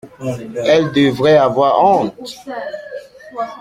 [0.65, 2.35] Elles devraient avoir honte!